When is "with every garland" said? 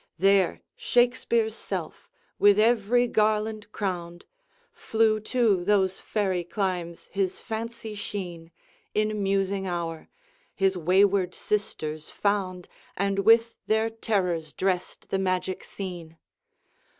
2.39-3.71